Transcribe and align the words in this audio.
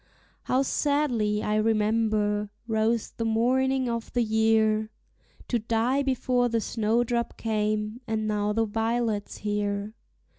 How 0.45 0.63
sadly, 0.63 1.43
I 1.43 1.57
remember, 1.57 2.49
rose 2.67 3.11
the 3.11 3.23
morning 3.23 3.87
of 3.87 4.11
the 4.13 4.23
year! 4.23 4.89
To 5.49 5.59
die 5.59 6.01
before 6.01 6.49
the 6.49 6.59
snowdrop 6.59 7.37
came, 7.37 8.01
and 8.07 8.25
now 8.27 8.51
the 8.51 8.65
violet's 8.65 9.37
here. 9.37 9.93